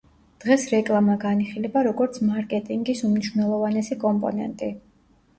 დღეს 0.43 0.63
რეკლამა 0.69 1.17
განიხილება, 1.23 1.83
როგორც 1.87 2.17
მარკეტინგის 2.29 3.01
უმნიშვნელოვანესი 3.09 3.99
კომპონენტი. 4.05 4.71